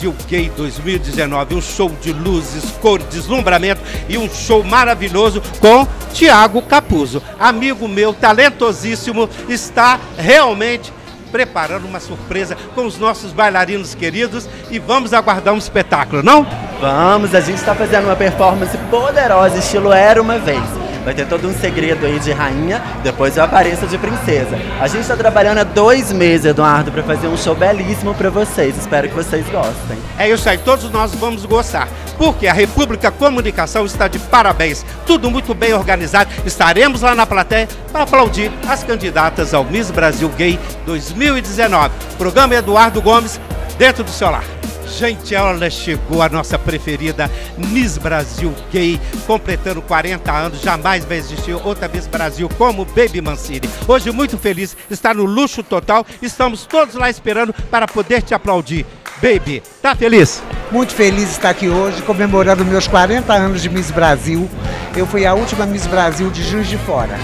Brasil 0.00 0.16
Gay 0.28 0.50
2019, 0.56 1.54
um 1.56 1.60
show 1.60 1.90
de 2.00 2.10
luzes, 2.10 2.64
cor, 2.80 3.02
deslumbramento 3.02 3.82
e 4.08 4.16
um 4.16 4.30
show 4.30 4.64
maravilhoso 4.64 5.42
com 5.60 5.86
Tiago 6.14 6.62
Capuzzo. 6.62 7.22
Amigo 7.38 7.86
meu, 7.86 8.14
talentosíssimo, 8.14 9.28
está 9.46 10.00
realmente 10.16 10.90
preparando 11.30 11.86
uma 11.86 12.00
surpresa 12.00 12.56
com 12.74 12.86
os 12.86 12.98
nossos 12.98 13.32
bailarinos 13.32 13.94
queridos 13.94 14.48
e 14.70 14.78
vamos 14.78 15.12
aguardar 15.12 15.52
um 15.52 15.58
espetáculo, 15.58 16.22
não? 16.22 16.46
Vamos, 16.80 17.34
a 17.34 17.40
gente 17.42 17.58
está 17.58 17.74
fazendo 17.74 18.06
uma 18.06 18.16
performance 18.16 18.76
poderosa, 18.90 19.58
estilo 19.58 19.92
Era 19.92 20.22
Uma 20.22 20.38
Vez. 20.38 20.79
Vai 21.04 21.14
ter 21.14 21.26
todo 21.26 21.48
um 21.48 21.54
segredo 21.54 22.04
aí 22.04 22.18
de 22.18 22.32
rainha, 22.32 22.82
depois 23.02 23.36
eu 23.36 23.44
apareço 23.44 23.86
de 23.86 23.96
princesa. 23.96 24.58
A 24.80 24.86
gente 24.86 25.02
está 25.02 25.16
trabalhando 25.16 25.58
há 25.58 25.64
dois 25.64 26.12
meses, 26.12 26.46
Eduardo, 26.46 26.92
para 26.92 27.02
fazer 27.02 27.26
um 27.26 27.36
show 27.36 27.54
belíssimo 27.54 28.14
para 28.14 28.30
vocês. 28.30 28.76
Espero 28.76 29.08
que 29.08 29.14
vocês 29.14 29.46
gostem. 29.48 29.98
É 30.18 30.28
isso 30.28 30.48
aí, 30.48 30.58
todos 30.58 30.90
nós 30.90 31.14
vamos 31.14 31.44
gostar. 31.46 31.88
Porque 32.18 32.46
a 32.46 32.52
República 32.52 33.10
Comunicação 33.10 33.86
está 33.86 34.06
de 34.06 34.18
parabéns. 34.18 34.84
Tudo 35.06 35.30
muito 35.30 35.54
bem 35.54 35.72
organizado. 35.72 36.30
Estaremos 36.44 37.00
lá 37.00 37.14
na 37.14 37.26
plateia 37.26 37.66
para 37.90 38.02
aplaudir 38.02 38.52
as 38.68 38.84
candidatas 38.84 39.54
ao 39.54 39.64
Miss 39.64 39.90
Brasil 39.90 40.28
Gay 40.36 40.58
2019. 40.84 41.90
Programa 42.18 42.54
Eduardo 42.54 43.00
Gomes, 43.00 43.40
dentro 43.78 44.04
do 44.04 44.10
seu 44.10 44.30
lar. 44.30 44.59
Gente, 44.98 45.34
ela 45.34 45.70
chegou 45.70 46.20
a 46.20 46.28
nossa 46.28 46.58
preferida 46.58 47.30
Miss 47.56 47.96
Brasil 47.96 48.54
Gay, 48.72 49.00
completando 49.26 49.80
40 49.82 50.30
anos. 50.30 50.60
Jamais 50.60 51.04
vai 51.04 51.18
existir 51.18 51.54
outra 51.54 51.88
Miss 51.88 52.06
Brasil 52.06 52.48
como 52.58 52.84
Baby 52.84 53.20
Mancini. 53.20 53.68
Hoje, 53.86 54.10
muito 54.10 54.36
feliz, 54.36 54.76
está 54.90 55.14
no 55.14 55.24
luxo 55.24 55.62
total. 55.62 56.04
Estamos 56.20 56.66
todos 56.66 56.94
lá 56.94 57.08
esperando 57.08 57.52
para 57.70 57.86
poder 57.86 58.22
te 58.22 58.34
aplaudir. 58.34 58.84
Baby, 59.22 59.62
tá 59.82 59.94
feliz? 59.94 60.42
Muito 60.70 60.94
feliz 60.94 61.24
de 61.24 61.32
estar 61.32 61.50
aqui 61.50 61.68
hoje, 61.68 62.00
comemorando 62.02 62.64
meus 62.64 62.86
40 62.86 63.32
anos 63.32 63.62
de 63.62 63.68
Miss 63.68 63.90
Brasil. 63.90 64.48
Eu 64.96 65.06
fui 65.06 65.26
a 65.26 65.34
última 65.34 65.66
Miss 65.66 65.86
Brasil 65.86 66.30
de 66.30 66.42
Juiz 66.42 66.68
de 66.68 66.78
Fora. 66.78 67.18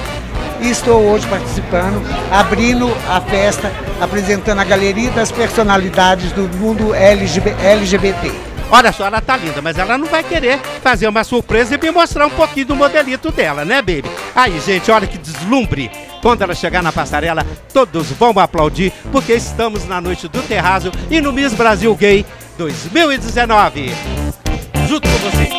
E 0.60 0.70
estou 0.70 1.02
hoje 1.02 1.26
participando, 1.26 2.02
abrindo 2.30 2.90
a 3.08 3.20
festa, 3.20 3.72
apresentando 4.00 4.60
a 4.60 4.64
galeria 4.64 5.10
das 5.10 5.30
personalidades 5.30 6.32
do 6.32 6.42
mundo 6.56 6.94
LGB 6.94 7.50
LGBT. 7.62 8.32
Olha 8.70 8.92
só, 8.92 9.06
ela 9.06 9.20
tá 9.20 9.36
linda, 9.36 9.62
mas 9.62 9.78
ela 9.78 9.96
não 9.96 10.08
vai 10.08 10.24
querer 10.24 10.58
fazer 10.82 11.06
uma 11.06 11.22
surpresa 11.22 11.74
e 11.74 11.78
me 11.78 11.90
mostrar 11.90 12.26
um 12.26 12.30
pouquinho 12.30 12.66
do 12.66 12.76
modelito 12.76 13.30
dela, 13.30 13.64
né, 13.64 13.76
baby? 13.76 14.10
Aí, 14.34 14.58
gente, 14.60 14.90
olha 14.90 15.06
que 15.06 15.18
deslumbre. 15.18 15.90
Quando 16.20 16.42
ela 16.42 16.54
chegar 16.54 16.82
na 16.82 16.90
passarela, 16.90 17.46
todos 17.72 18.10
vão 18.12 18.36
aplaudir, 18.40 18.92
porque 19.12 19.34
estamos 19.34 19.86
na 19.86 20.00
noite 20.00 20.26
do 20.26 20.42
terraço 20.42 20.90
e 21.08 21.20
no 21.20 21.32
Miss 21.32 21.52
Brasil 21.52 21.94
Gay 21.94 22.26
2019. 22.58 23.94
Junto 24.88 25.08
com 25.08 25.18
você. 25.18 25.55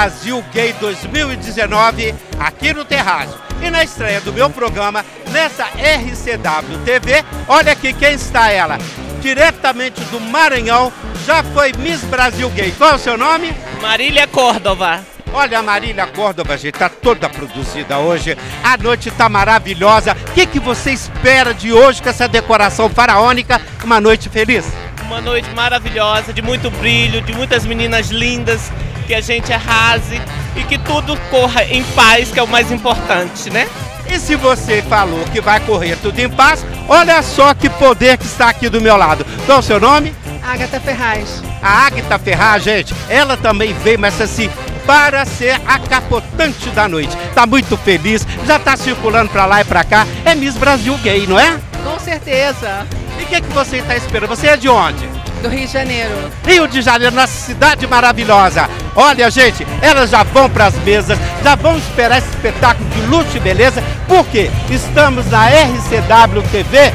Brasil 0.00 0.42
Gay 0.50 0.72
2019 0.80 2.14
aqui 2.38 2.72
no 2.72 2.86
Terraço. 2.86 3.38
E 3.60 3.68
na 3.68 3.84
estreia 3.84 4.18
do 4.22 4.32
meu 4.32 4.48
programa, 4.48 5.04
nessa 5.30 5.64
RCW 5.64 6.78
TV, 6.86 7.22
olha 7.46 7.72
aqui 7.72 7.92
quem 7.92 8.14
está 8.14 8.50
ela. 8.50 8.78
Diretamente 9.20 10.00
do 10.04 10.18
Maranhão, 10.18 10.90
já 11.26 11.42
foi 11.42 11.74
Miss 11.74 12.00
Brasil 12.04 12.48
Gay. 12.48 12.72
Qual 12.78 12.92
é 12.92 12.94
o 12.94 12.98
seu 12.98 13.18
nome? 13.18 13.54
Marília 13.82 14.26
Córdova. 14.26 15.04
Olha, 15.34 15.58
a 15.58 15.62
Marília 15.62 16.06
Córdova, 16.06 16.56
gente, 16.56 16.78
tá 16.78 16.88
toda 16.88 17.28
produzida 17.28 17.98
hoje. 17.98 18.38
A 18.64 18.78
noite 18.78 19.10
tá 19.10 19.28
maravilhosa. 19.28 20.12
O 20.12 20.32
que, 20.32 20.46
que 20.46 20.58
você 20.58 20.92
espera 20.92 21.52
de 21.52 21.74
hoje 21.74 22.00
com 22.00 22.08
essa 22.08 22.26
decoração 22.26 22.88
faraônica? 22.88 23.60
Uma 23.84 24.00
noite 24.00 24.30
feliz? 24.30 24.64
Uma 25.02 25.20
noite 25.20 25.50
maravilhosa, 25.50 26.32
de 26.32 26.40
muito 26.40 26.70
brilho, 26.70 27.20
de 27.20 27.34
muitas 27.34 27.66
meninas 27.66 28.10
lindas, 28.10 28.72
que 29.10 29.14
a 29.16 29.20
gente 29.20 29.52
arrase 29.52 30.22
e 30.54 30.62
que 30.62 30.78
tudo 30.78 31.16
corra 31.30 31.64
em 31.64 31.82
paz, 31.82 32.30
que 32.30 32.38
é 32.38 32.42
o 32.44 32.46
mais 32.46 32.70
importante, 32.70 33.50
né? 33.50 33.66
E 34.08 34.20
se 34.20 34.36
você 34.36 34.82
falou 34.82 35.24
que 35.32 35.40
vai 35.40 35.58
correr 35.58 35.96
tudo 35.96 36.16
em 36.20 36.28
paz, 36.28 36.64
olha 36.88 37.20
só 37.20 37.52
que 37.52 37.68
poder 37.68 38.16
que 38.16 38.24
está 38.24 38.50
aqui 38.50 38.68
do 38.68 38.80
meu 38.80 38.96
lado. 38.96 39.26
Qual 39.46 39.58
é 39.58 39.60
o 39.60 39.64
seu 39.64 39.80
nome? 39.80 40.14
Agatha 40.40 40.78
Ferraz. 40.78 41.42
A 41.60 41.86
Agatha 41.86 42.20
Ferraz, 42.20 42.62
gente, 42.62 42.94
ela 43.08 43.36
também 43.36 43.74
veio, 43.82 43.98
mas 43.98 44.20
assim, 44.20 44.48
para 44.86 45.26
ser 45.26 45.60
a 45.66 45.76
capotante 45.80 46.70
da 46.70 46.86
noite. 46.86 47.16
Tá 47.34 47.44
muito 47.46 47.76
feliz, 47.78 48.24
já 48.46 48.60
tá 48.60 48.76
circulando 48.76 49.30
pra 49.30 49.44
lá 49.44 49.60
e 49.60 49.64
pra 49.64 49.82
cá. 49.82 50.06
É 50.24 50.36
Miss 50.36 50.56
Brasil 50.56 50.96
Gay, 50.98 51.26
não 51.26 51.36
é? 51.38 51.58
Com 51.82 51.98
certeza. 51.98 52.86
E 53.18 53.24
o 53.24 53.26
que, 53.26 53.40
que 53.40 53.48
você 53.48 53.78
está 53.78 53.96
esperando? 53.96 54.28
Você 54.28 54.46
é 54.46 54.56
de 54.56 54.68
onde? 54.68 55.19
Do 55.42 55.48
Rio 55.48 55.66
de 55.66 55.72
Janeiro. 55.72 56.30
Rio 56.46 56.68
de 56.68 56.82
Janeiro, 56.82 57.14
nossa 57.14 57.32
cidade 57.32 57.86
maravilhosa. 57.86 58.68
Olha, 58.94 59.30
gente, 59.30 59.66
elas 59.80 60.10
já 60.10 60.22
vão 60.22 60.50
para 60.50 60.66
as 60.66 60.74
mesas, 60.84 61.18
já 61.42 61.54
vão 61.54 61.78
esperar 61.78 62.18
esse 62.18 62.28
espetáculo 62.28 62.88
de 62.90 63.00
luxo 63.02 63.36
e 63.36 63.40
beleza, 63.40 63.82
porque 64.06 64.50
estamos 64.68 65.26
na 65.30 65.48
RCW 65.48 66.42
TV, 66.50 66.92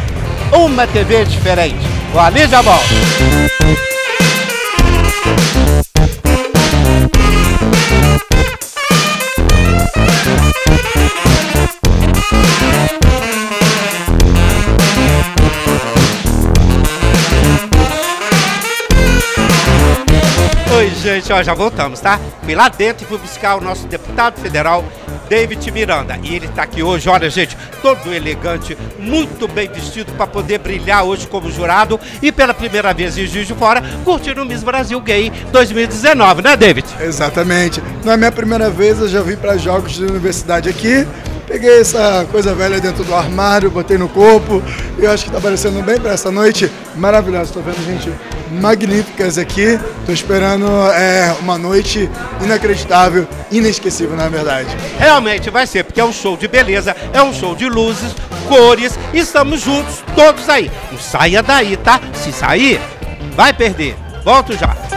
uma 0.51 0.85
TV 0.85 1.25
diferente. 1.25 1.87
Vou 2.11 2.21
ali 2.21 2.47
já 2.47 2.61
gente, 21.25 21.33
ó, 21.33 21.41
já 21.41 21.53
voltamos, 21.53 21.99
tá? 21.99 22.19
Fui 22.43 22.53
lá 22.53 22.69
dentro 22.69 23.03
e 23.03 23.07
fui 23.07 23.17
buscar 23.17 23.55
o 23.55 23.61
nosso 23.61 23.87
deputado 23.87 24.39
federal, 24.39 24.85
David 25.27 25.71
Miranda. 25.71 26.19
E 26.21 26.35
ele 26.35 26.47
tá 26.49 26.63
aqui 26.63 26.83
hoje, 26.83 27.09
olha, 27.09 27.29
gente, 27.29 27.57
todo 27.81 28.13
elegante, 28.13 28.77
muito 28.99 29.47
bem 29.47 29.67
vestido 29.67 30.11
para 30.13 30.27
poder 30.27 30.59
brilhar 30.59 31.03
hoje 31.03 31.25
como 31.27 31.49
jurado 31.49 31.99
e 32.21 32.31
pela 32.31 32.53
primeira 32.53 32.93
vez 32.93 33.17
em 33.17 33.25
Juiz 33.25 33.47
de 33.47 33.55
Fora, 33.55 33.81
curtindo 34.03 34.43
o 34.43 34.45
Miss 34.45 34.63
Brasil 34.63 34.99
Gay 35.01 35.31
2019, 35.51 36.43
né, 36.43 36.55
David? 36.55 36.87
Exatamente. 36.99 37.81
Não 38.03 38.13
é 38.13 38.17
minha 38.17 38.31
primeira 38.31 38.69
vez, 38.69 38.99
eu 38.99 39.07
já 39.07 39.21
vim 39.21 39.35
para 39.35 39.57
jogos 39.57 39.93
de 39.93 40.03
universidade 40.03 40.69
aqui. 40.69 41.07
Peguei 41.47 41.79
essa 41.79 42.25
coisa 42.31 42.53
velha 42.55 42.79
dentro 42.79 43.03
do 43.03 43.13
armário, 43.13 43.69
botei 43.69 43.97
no 43.97 44.09
corpo. 44.09 44.63
Eu 44.97 45.11
acho 45.11 45.23
que 45.23 45.29
está 45.29 45.39
parecendo 45.39 45.81
bem 45.83 45.99
para 45.99 46.11
essa 46.11 46.31
noite 46.31 46.71
maravilhosa. 46.95 47.45
Estou 47.45 47.61
vendo 47.61 47.83
gente 47.85 48.11
magníficas 48.51 49.37
aqui. 49.37 49.79
Estou 49.99 50.13
esperando 50.13 50.67
é, 50.91 51.35
uma 51.39 51.57
noite 51.57 52.09
inacreditável, 52.43 53.27
inesquecível, 53.51 54.15
na 54.15 54.29
verdade. 54.29 54.69
Realmente 54.97 55.49
vai 55.49 55.67
ser, 55.67 55.83
porque 55.83 55.99
é 55.99 56.05
um 56.05 56.13
show 56.13 56.37
de 56.37 56.47
beleza, 56.47 56.95
é 57.13 57.21
um 57.21 57.33
show 57.33 57.55
de 57.55 57.67
luzes, 57.67 58.13
cores, 58.47 58.97
e 59.13 59.19
estamos 59.19 59.61
juntos, 59.61 60.03
todos 60.15 60.47
aí. 60.49 60.71
Não 60.91 60.99
saia 60.99 61.41
daí, 61.41 61.77
tá? 61.77 61.99
Se 62.13 62.31
sair, 62.31 62.79
vai 63.35 63.53
perder. 63.53 63.95
Volto 64.23 64.57
já. 64.57 64.94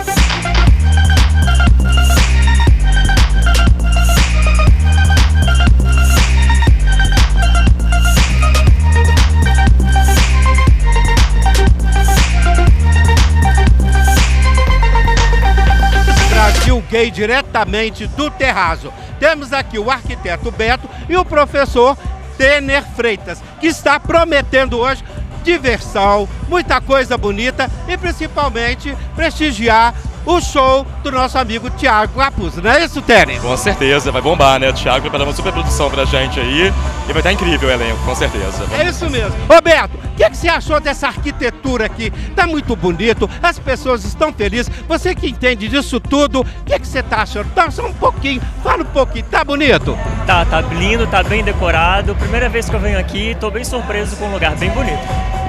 Diretamente 17.12 18.06
do 18.06 18.30
Terrazo. 18.30 18.92
Temos 19.20 19.52
aqui 19.52 19.78
o 19.78 19.90
arquiteto 19.90 20.50
Beto 20.50 20.88
e 21.08 21.16
o 21.16 21.24
professor 21.24 21.96
Tener 22.36 22.82
Freitas, 22.96 23.42
que 23.60 23.66
está 23.66 23.98
prometendo 24.00 24.78
hoje 24.78 25.04
diversão, 25.42 26.28
muita 26.48 26.80
coisa 26.80 27.16
bonita 27.16 27.70
e 27.86 27.96
principalmente 27.96 28.96
prestigiar 29.14 29.94
o 30.28 30.42
show 30.42 30.86
do 31.02 31.10
nosso 31.10 31.38
amigo 31.38 31.70
Tiago 31.70 32.12
Capuzzo, 32.12 32.60
não 32.60 32.70
é 32.70 32.84
isso, 32.84 33.00
Tener? 33.00 33.40
Com 33.40 33.56
certeza, 33.56 34.12
vai 34.12 34.20
bombar, 34.20 34.60
né? 34.60 34.68
O 34.68 34.74
Thiago 34.74 35.00
preparou 35.00 35.26
uma 35.26 35.32
super 35.32 35.50
produção 35.50 35.90
pra 35.90 36.04
gente 36.04 36.38
aí 36.38 36.70
e 37.08 37.12
vai 37.12 37.20
estar 37.20 37.32
incrível 37.32 37.70
o 37.70 37.72
elenco, 37.72 37.98
com 38.04 38.14
certeza. 38.14 38.66
É 38.78 38.84
isso 38.86 39.08
mesmo. 39.08 39.34
Roberto, 39.50 39.94
o 39.94 40.16
que, 40.16 40.28
que 40.28 40.36
você 40.36 40.48
achou 40.48 40.78
dessa 40.80 41.06
arquitetura 41.06 41.86
aqui? 41.86 42.10
Tá 42.36 42.46
muito 42.46 42.76
bonito, 42.76 43.28
as 43.42 43.58
pessoas 43.58 44.04
estão 44.04 44.30
felizes. 44.30 44.70
Você 44.86 45.14
que 45.14 45.30
entende 45.30 45.66
disso 45.66 45.98
tudo, 45.98 46.42
o 46.42 46.44
que, 46.66 46.78
que 46.78 46.86
você 46.86 47.02
tá 47.02 47.22
achando? 47.22 47.48
Tá 47.54 47.70
só 47.70 47.86
um 47.86 47.94
pouquinho, 47.94 48.42
fala 48.62 48.82
um 48.82 48.86
pouquinho, 48.86 49.24
tá 49.30 49.42
bonito? 49.42 49.98
Tá, 50.26 50.44
tá 50.44 50.60
lindo, 50.60 51.06
tá 51.06 51.22
bem 51.22 51.42
decorado. 51.42 52.14
Primeira 52.14 52.50
vez 52.50 52.68
que 52.68 52.76
eu 52.76 52.80
venho 52.80 52.98
aqui, 52.98 53.34
tô 53.40 53.50
bem 53.50 53.64
surpreso 53.64 54.14
com 54.16 54.26
um 54.26 54.32
lugar 54.32 54.54
bem 54.56 54.68
bonito. 54.68 55.00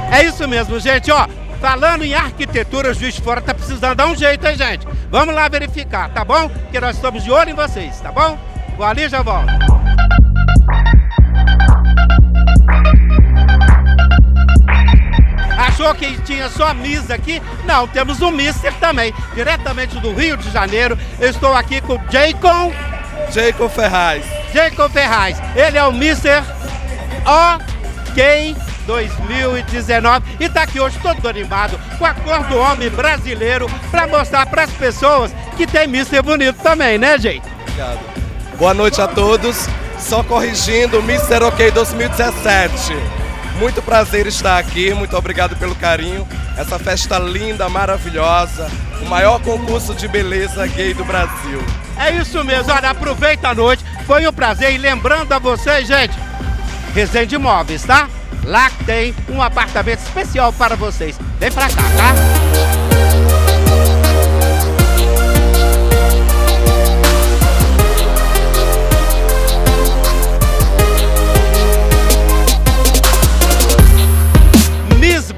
É 0.09 0.23
isso 0.23 0.47
mesmo, 0.47 0.79
gente, 0.79 1.11
ó. 1.11 1.27
Falando 1.59 2.03
em 2.03 2.13
arquitetura, 2.13 2.91
o 2.91 2.93
Juiz 2.93 3.15
de 3.15 3.21
Fora 3.21 3.41
tá 3.41 3.53
precisando 3.53 3.95
dar 3.95 4.07
um 4.07 4.15
jeito, 4.15 4.47
hein, 4.47 4.55
gente? 4.55 4.87
Vamos 5.11 5.35
lá 5.35 5.49
verificar, 5.49 6.09
tá 6.09 6.23
bom? 6.23 6.47
Porque 6.47 6.79
nós 6.79 6.95
estamos 6.95 7.23
de 7.23 7.31
olho 7.31 7.49
em 7.49 7.53
vocês, 7.53 7.99
tá 7.99 8.11
bom? 8.11 8.37
Vou 8.77 8.85
ali 8.85 9.03
e 9.03 9.09
já 9.09 9.21
volto. 9.21 9.51
Achou 15.57 15.93
que 15.95 16.17
tinha 16.21 16.47
só 16.47 16.73
Miss 16.73 17.11
aqui? 17.11 17.41
Não, 17.65 17.85
temos 17.87 18.21
um 18.21 18.31
Mister 18.31 18.73
também, 18.75 19.13
diretamente 19.35 19.99
do 19.99 20.13
Rio 20.13 20.37
de 20.37 20.49
Janeiro. 20.51 20.97
Eu 21.19 21.29
estou 21.29 21.53
aqui 21.53 21.81
com 21.81 21.99
Jacob. 22.09 22.73
Jacob 23.31 23.69
Ferraz. 23.69 24.25
Jacob 24.53 24.89
Ferraz. 24.91 25.41
Ele 25.55 25.77
é 25.77 25.83
o 25.83 25.91
Mister 25.91 26.41
OK 27.25 28.55
2019 28.89 30.25
e 30.39 30.45
está 30.45 30.63
aqui 30.63 30.79
hoje 30.79 30.97
todo 30.99 31.29
animado 31.29 31.79
com 31.99 32.05
a 32.07 32.13
cor 32.15 32.43
do 32.45 32.57
homem 32.57 32.89
brasileiro 32.89 33.69
para 33.91 34.07
mostrar 34.07 34.47
para 34.47 34.63
as 34.63 34.71
pessoas 34.71 35.31
que 35.55 35.67
tem 35.67 35.85
Mister 35.85 36.23
bonito 36.23 36.59
também, 36.63 36.97
né, 36.97 37.19
gente? 37.19 37.47
Obrigado. 37.61 37.99
Boa 38.57 38.73
noite 38.73 38.99
a 38.99 39.07
todos. 39.07 39.67
Só 39.99 40.23
corrigindo, 40.23 40.97
Mr. 40.99 41.43
OK 41.43 41.69
2017. 41.69 42.95
Muito 43.59 43.79
prazer 43.81 44.25
estar 44.25 44.57
aqui, 44.57 44.91
muito 44.93 45.15
obrigado 45.15 45.55
pelo 45.57 45.75
carinho. 45.75 46.27
Essa 46.57 46.79
festa 46.79 47.19
linda, 47.19 47.69
maravilhosa, 47.69 48.71
o 49.03 49.05
maior 49.05 49.39
concurso 49.41 49.93
de 49.93 50.07
beleza 50.07 50.65
gay 50.65 50.95
do 50.95 51.03
Brasil. 51.03 51.61
É 51.95 52.11
isso 52.15 52.43
mesmo, 52.43 52.73
olha, 52.73 52.89
aproveita 52.89 53.49
a 53.49 53.53
noite, 53.53 53.85
foi 54.07 54.25
um 54.27 54.33
prazer. 54.33 54.73
E 54.73 54.77
lembrando 54.77 55.31
a 55.31 55.37
vocês, 55.37 55.87
gente, 55.87 56.17
Resende 56.93 57.35
Imóveis, 57.35 57.83
tá? 57.83 58.09
Lá 58.45 58.71
tem 58.85 59.13
um 59.29 59.41
apartamento 59.41 59.99
especial 59.99 60.51
para 60.53 60.75
vocês. 60.75 61.19
Vem 61.39 61.51
pra 61.51 61.67
cá, 61.69 61.83
tá? 61.97 62.79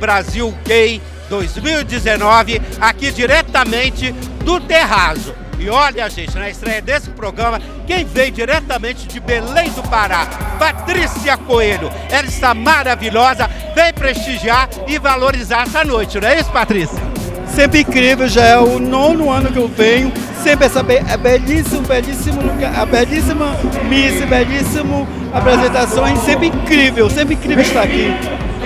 Brasil 0.02 0.52
Gay 0.66 1.00
2019, 1.30 2.60
aqui 2.82 3.12
diretamente 3.12 4.12
do 4.44 4.60
Terrazo. 4.60 5.41
E 5.62 5.70
olha, 5.70 6.10
gente, 6.10 6.36
na 6.40 6.50
estreia 6.50 6.82
desse 6.82 7.12
programa, 7.12 7.62
quem 7.86 8.04
veio 8.04 8.32
diretamente 8.32 9.08
de 9.08 9.20
Belém 9.20 9.70
do 9.70 9.84
Pará, 9.84 10.26
Patrícia 10.58 11.38
Coelho. 11.38 11.88
Ela 12.10 12.26
está 12.26 12.56
maravilhosa, 12.56 13.48
vem 13.76 13.94
prestigiar 13.94 14.68
e 14.88 14.98
valorizar 14.98 15.68
essa 15.68 15.84
noite, 15.84 16.20
não 16.20 16.28
é 16.28 16.40
isso, 16.40 16.50
Patrícia? 16.50 16.98
Sempre 17.54 17.82
incrível, 17.82 18.28
já 18.28 18.44
é 18.44 18.58
o 18.58 18.80
nono 18.80 19.30
ano 19.30 19.52
que 19.52 19.60
eu 19.60 19.68
venho. 19.68 20.12
Sempre 20.42 20.66
essa 20.66 20.82
be 20.82 20.96
é 20.96 21.16
belíssimo, 21.16 21.82
belíssimo 21.82 22.42
lugar, 22.42 22.80
a 22.80 22.84
belíssima 22.84 23.56
Miss, 23.88 24.20
belíssimo 24.26 25.08
apresentações, 25.32 26.18
sempre 26.22 26.48
incrível, 26.48 27.08
sempre 27.08 27.36
incrível 27.36 27.64
estar 27.64 27.84
aqui. 27.84 28.08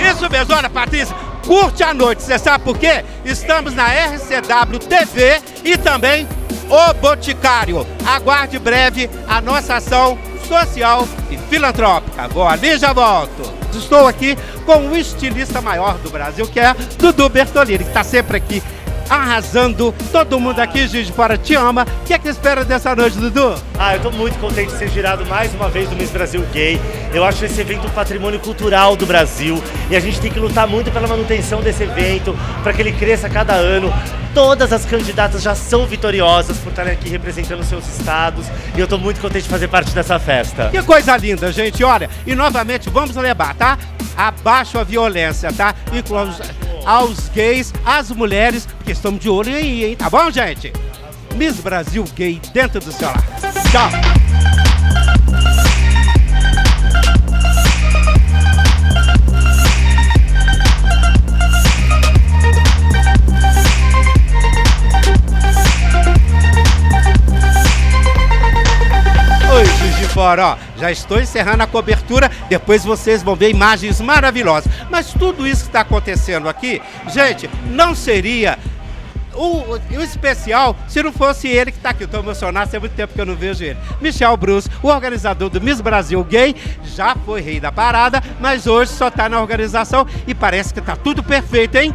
Isso 0.10 0.29
mesmo, 0.29 0.55
olha, 0.55 0.69
Patrícia, 0.69 1.13
curte 1.45 1.84
a 1.84 1.93
noite, 1.93 2.23
você 2.23 2.39
sabe 2.39 2.63
por 2.63 2.77
quê? 2.77 3.03
Estamos 3.25 3.75
na 3.75 3.88
RCW 3.88 4.79
TV 4.79 5.41
e 5.65 5.77
também 5.77 6.25
o 6.69 6.93
Boticário. 6.95 7.86
Aguarde 8.06 8.60
breve 8.60 9.10
a 9.28 9.41
nossa 9.41 9.75
ação 9.75 10.17
social 10.47 11.08
e 11.30 11.38
filantrópica. 11.38 12.28
Vou 12.28 12.47
ali 12.47 12.78
já 12.78 12.93
volto. 12.93 13.54
Estou 13.73 14.08
aqui 14.08 14.38
com 14.65 14.88
o 14.88 14.95
estilista 14.95 15.62
maior 15.62 15.97
do 15.97 16.10
Brasil, 16.10 16.47
que 16.47 16.60
é 16.60 16.73
Dudu 16.97 17.28
Bertolini, 17.28 17.80
que 17.80 17.89
está 17.89 18.04
sempre 18.04 18.38
aqui 18.38 18.63
arrasando. 19.10 19.93
Todo 20.12 20.39
mundo 20.39 20.60
aqui, 20.60 20.88
de 20.88 21.12
Fora, 21.12 21.38
te 21.38 21.56
ama. 21.56 21.84
O 21.84 22.06
que 22.06 22.13
é 22.13 22.19
que 22.19 22.28
espera 22.28 22.63
dessa 22.63 22.95
noite, 22.95 23.17
Dudu? 23.17 23.56
Ah, 23.78 23.95
eu 23.95 24.01
tô 24.01 24.12
muito 24.12 24.38
contente 24.39 24.71
de 24.71 24.78
ser 24.78 24.89
girado 24.89 25.25
mais 25.25 25.54
uma 25.54 25.69
vez 25.69 25.89
do 25.89 25.95
Miss 25.95 26.10
Brasil 26.10 26.43
Gay. 26.54 26.80
Eu 27.13 27.23
acho 27.23 27.45
esse 27.45 27.60
evento 27.62 27.88
um 27.88 27.91
patrimônio 27.91 28.39
cultural 28.39 28.95
do 28.95 29.06
Brasil 29.06 29.62
e 29.89 29.95
a 29.95 29.99
gente 29.99 30.19
tem 30.19 30.32
que 30.32 30.39
lutar 30.39 30.67
muito 30.67 30.91
pela 30.91 31.08
manutenção 31.08 31.62
desse 31.62 31.84
evento, 31.84 32.38
para 32.63 32.73
que 32.73 32.82
ele 32.82 32.93
cresça 32.93 33.30
cada 33.30 33.54
ano. 33.54 33.93
Todas 34.36 34.74
as 34.74 34.84
candidatas 34.84 35.41
já 35.41 35.56
são 35.56 35.88
vitoriosas 35.88 36.58
por 36.58 36.69
estarem 36.69 36.91
aqui 36.91 37.08
representando 37.08 37.63
seus 37.63 37.88
estados 37.88 38.45
e 38.76 38.80
eu 38.82 38.86
tô 38.86 38.98
muito 38.98 39.21
contente 39.21 39.43
de 39.43 39.50
fazer 39.50 39.69
parte 39.69 39.91
dessa 39.95 40.19
festa. 40.19 40.69
Que 40.71 40.84
coisa 40.84 41.15
linda, 41.15 41.54
gente. 41.54 41.82
Olha, 41.86 42.10
e 42.28 42.36
novamente 42.36 42.89
vamos 42.89 43.15
levar, 43.15 43.56
tá? 43.56 43.78
Abaixo 44.17 44.78
a 44.78 44.84
violência, 44.84 45.54
tá? 45.54 45.74
Incluindo 45.93 46.36
aos, 46.86 47.30
gays, 47.30 47.74
às 47.86 48.12
mulheres, 48.12 48.65
porque 48.65 48.91
estamos 48.91 49.21
de 49.21 49.30
olho 49.30 49.56
aí, 49.56 49.86
hein? 49.86 49.95
Tá 49.95 50.10
bom, 50.10 50.30
gente? 50.30 50.74
Miss 51.36 51.62
Brasil 51.62 52.04
Gay 52.13 52.41
dentro 52.54 52.82
do 52.82 52.91
seu 52.91 53.08
lar. 53.08 53.24
Tchau. 53.71 54.25
Fora, 70.15 70.47
ó, 70.47 70.58
já 70.78 70.89
estou 70.89 71.19
encerrando 71.19 71.62
a 71.62 71.67
cobertura, 71.67 72.32
depois 72.47 72.86
vocês 72.86 73.21
vão 73.21 73.36
ver 73.36 73.49
imagens 73.49 73.99
maravilhosas. 73.99 74.71
Mas 74.89 75.12
tudo 75.12 75.45
isso 75.45 75.63
que 75.63 75.67
está 75.67 75.82
acontecendo 75.82 76.47
aqui, 76.47 76.82
gente, 77.10 77.49
não 77.65 77.93
seria 77.93 78.58
o, 79.34 79.73
o 79.73 80.01
especial 80.01 80.73
se 80.88 81.04
não 81.04 81.12
fosse 81.12 81.49
ele 81.49 81.69
que 81.69 81.80
está 81.80 81.89
aqui. 81.89 82.06
Estou 82.06 82.21
emocionado, 82.21 82.71
faz 82.71 82.80
muito 82.80 82.95
tempo 82.95 83.13
que 83.13 83.19
eu 83.19 83.25
não 83.25 83.36
vejo 83.36 83.62
ele. 83.62 83.78
Michel 83.99 84.38
Bruce, 84.38 84.69
o 84.82 84.88
organizador 84.88 85.49
do 85.49 85.60
Miss 85.60 85.82
Brasil 85.82 86.23
Gay, 86.23 86.56
já 86.95 87.13
foi 87.25 87.41
rei 87.41 87.60
da 87.60 87.69
parada, 87.69 88.23
mas 88.39 88.67
hoje 88.67 88.93
só 88.93 89.10
está 89.10 89.28
na 89.28 89.41
organização 89.41 90.08
e 90.25 90.34
parece 90.34 90.73
que 90.73 90.80
está 90.80 90.95
tudo 90.95 91.21
perfeito, 91.23 91.75
hein? 91.75 91.93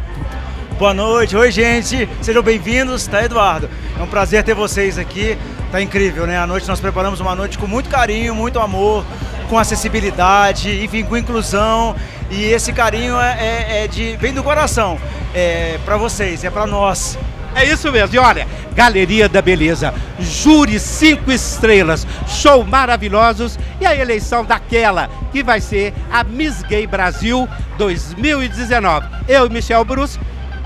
Boa 0.77 0.93
noite, 0.93 1.35
oi 1.35 1.51
gente, 1.51 2.07
sejam 2.21 2.43
bem-vindos, 2.43 3.07
tá 3.07 3.23
Eduardo? 3.23 3.67
É 3.99 4.03
um 4.03 4.07
prazer 4.07 4.43
ter 4.43 4.53
vocês 4.53 4.99
aqui, 4.99 5.35
tá 5.71 5.81
incrível, 5.81 6.27
né? 6.27 6.37
A 6.37 6.45
noite 6.45 6.67
nós 6.67 6.79
preparamos 6.79 7.19
uma 7.19 7.33
noite 7.33 7.57
com 7.57 7.65
muito 7.65 7.89
carinho, 7.89 8.35
muito 8.35 8.59
amor, 8.59 9.05
com 9.49 9.57
acessibilidade, 9.57 10.83
enfim, 10.83 11.03
com 11.03 11.15
inclusão 11.17 11.95
e 12.29 12.45
esse 12.45 12.71
carinho 12.71 13.19
é, 13.19 13.37
é, 13.39 13.83
é 13.83 13.87
de 13.87 14.15
vem 14.17 14.33
do 14.33 14.43
coração, 14.43 14.97
é 15.33 15.79
para 15.83 15.97
vocês, 15.97 16.43
é 16.43 16.49
para 16.49 16.65
nós. 16.65 17.17
É 17.53 17.65
isso 17.65 17.91
mesmo. 17.91 18.15
E 18.15 18.19
olha, 18.19 18.47
Galeria 18.73 19.27
da 19.27 19.41
Beleza, 19.41 19.93
júri 20.19 20.79
cinco 20.79 21.31
estrelas, 21.31 22.07
show 22.27 22.63
maravilhosos 22.63 23.59
e 23.79 23.85
a 23.85 23.95
eleição 23.95 24.45
daquela 24.45 25.09
que 25.31 25.43
vai 25.43 25.59
ser 25.59 25.93
a 26.09 26.23
Miss 26.23 26.61
Gay 26.63 26.87
Brasil 26.87 27.47
2019. 27.77 29.05
Eu 29.27 29.47
e 29.47 29.49
Michel 29.49 29.83
Bruce, 29.83 30.17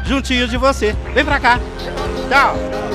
juntinhos 0.05 0.51
de 0.51 0.57
você. 0.57 0.95
Vem 1.13 1.25
pra 1.25 1.39
cá. 1.39 1.59
Tchau. 2.29 2.94